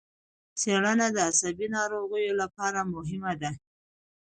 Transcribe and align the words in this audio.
څېړنه 0.59 1.07
د 1.15 1.17
عصبي 1.29 1.67
ناروغیو 1.75 2.33
لپاره 2.41 2.79
مهمه 2.93 3.33
ده. 3.41 3.51